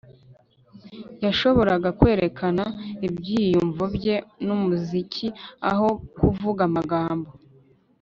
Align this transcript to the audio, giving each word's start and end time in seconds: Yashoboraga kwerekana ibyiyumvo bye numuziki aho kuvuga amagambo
Yashoboraga 1.23 1.89
kwerekana 1.99 2.63
ibyiyumvo 3.07 3.83
bye 3.95 4.15
numuziki 4.45 5.27
aho 5.71 5.87
kuvuga 6.19 6.61
amagambo 6.69 7.29